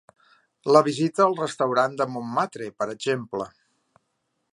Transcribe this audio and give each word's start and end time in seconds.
La 0.75 0.81
visita 0.85 1.21
al 1.25 1.35
restaurant 1.41 1.93
de 1.99 2.07
Montmartre, 2.13 2.71
per 2.81 2.89
exemple. 2.95 3.47